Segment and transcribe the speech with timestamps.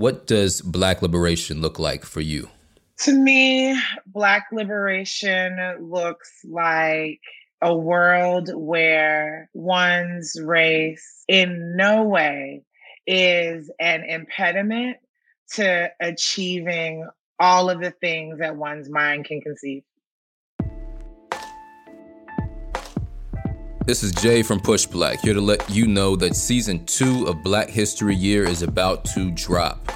[0.00, 2.48] What does Black liberation look like for you?
[3.00, 7.20] To me, Black liberation looks like
[7.60, 12.62] a world where one's race in no way
[13.06, 14.96] is an impediment
[15.56, 17.06] to achieving
[17.38, 19.82] all of the things that one's mind can conceive.
[23.90, 27.42] This is Jay from Push Black, here to let you know that season two of
[27.42, 29.90] Black History Year is about to drop.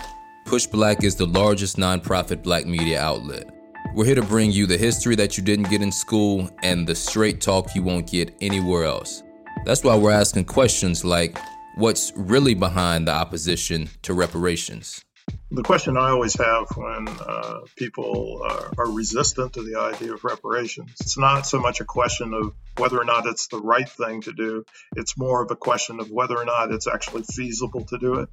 [0.46, 3.48] Push Black is the largest nonprofit black media outlet.
[3.94, 6.94] We're here to bring you the history that you didn't get in school and the
[6.96, 9.22] straight talk you won't get anywhere else.
[9.64, 11.38] That's why we're asking questions like
[11.76, 15.04] what's really behind the opposition to reparations?
[15.50, 20.24] The question I always have when uh, people uh, are resistant to the idea of
[20.24, 24.22] reparations, it's not so much a question of whether or not it's the right thing
[24.22, 24.64] to do.
[24.96, 28.28] It's more of a question of whether or not it's actually feasible to do it.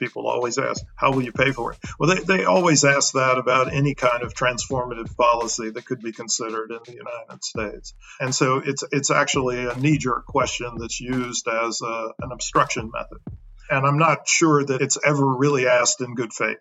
[0.00, 1.78] People always ask, how will you pay for it?
[2.00, 6.10] Well, they, they always ask that about any kind of transformative policy that could be
[6.10, 7.94] considered in the United States.
[8.18, 12.90] And so it's, it's actually a knee jerk question that's used as a, an obstruction
[12.92, 13.18] method.
[13.70, 16.58] And I'm not sure that it's ever really asked in good faith.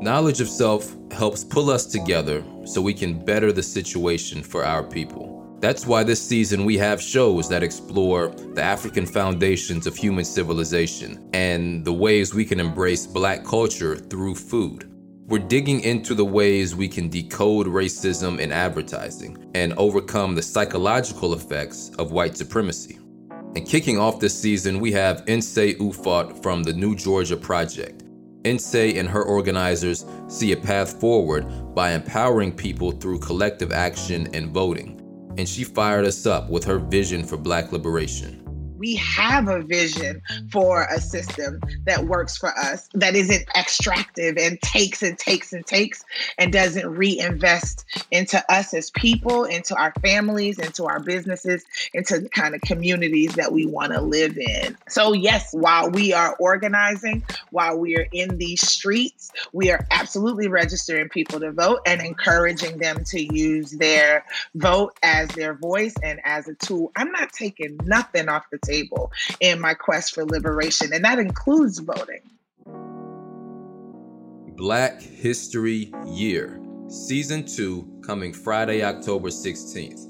[0.00, 4.82] Knowledge of self helps pull us together so we can better the situation for our
[4.82, 5.34] people.
[5.60, 11.28] That's why this season we have shows that explore the African foundations of human civilization
[11.32, 14.88] and the ways we can embrace black culture through food.
[15.26, 21.34] We're digging into the ways we can decode racism in advertising and overcome the psychological
[21.34, 22.97] effects of white supremacy.
[23.58, 28.04] And kicking off this season, we have Nsé Ufot from the New Georgia Project.
[28.44, 34.50] Nsé and her organizers see a path forward by empowering people through collective action and
[34.50, 35.00] voting.
[35.38, 38.47] And she fired us up with her vision for Black liberation
[38.78, 44.60] we have a vision for a system that works for us, that isn't extractive and
[44.62, 46.04] takes and takes and takes
[46.38, 52.28] and doesn't reinvest into us as people, into our families, into our businesses, into the
[52.28, 54.76] kind of communities that we want to live in.
[54.88, 60.48] So, yes, while we are organizing, while we are in these streets, we are absolutely
[60.48, 64.24] registering people to vote and encouraging them to use their
[64.54, 66.92] vote as their voice and as a tool.
[66.96, 71.78] I'm not taking nothing off the table in my quest for liberation, and that includes
[71.78, 72.20] voting.
[74.56, 80.00] Black History Year, Season 2, coming Friday, October 16th.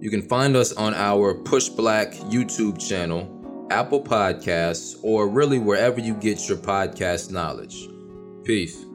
[0.00, 6.00] You can find us on our Push Black YouTube channel, Apple Podcasts, or really wherever
[6.00, 7.88] you get your podcast knowledge.
[8.44, 8.87] Peace.